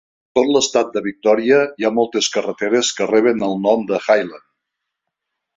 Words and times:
A 0.29 0.35
tot 0.37 0.47
l'estat 0.53 0.87
de 0.95 1.03
Victoria 1.07 1.59
hi 1.83 1.87
ha 1.89 1.93
moltes 1.99 2.29
carreteres 2.37 2.91
que 3.01 3.09
reben 3.13 3.47
el 3.49 3.57
nom 3.67 3.87
de 3.93 4.01
Hyland. 4.07 4.45